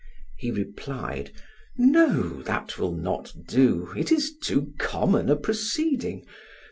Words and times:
He 0.35 0.49
replied: 0.49 1.31
"No, 1.77 2.41
that 2.41 2.79
will 2.79 2.95
not 2.95 3.31
do; 3.47 3.93
it 3.95 4.11
is 4.11 4.35
too 4.35 4.73
common 4.79 5.29
a 5.29 5.35
proceeding. 5.35 6.25